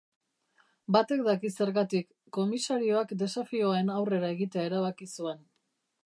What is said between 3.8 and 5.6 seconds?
aurrera egitea erabaki zuen.